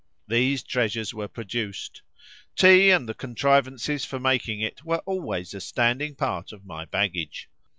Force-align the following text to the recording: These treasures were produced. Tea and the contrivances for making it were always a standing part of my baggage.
These 0.27 0.63
treasures 0.63 1.13
were 1.13 1.27
produced. 1.27 2.01
Tea 2.55 2.89
and 2.89 3.07
the 3.07 3.13
contrivances 3.13 4.03
for 4.03 4.19
making 4.19 4.59
it 4.59 4.83
were 4.83 5.03
always 5.05 5.53
a 5.53 5.61
standing 5.61 6.15
part 6.15 6.51
of 6.51 6.65
my 6.65 6.85
baggage. 6.85 7.47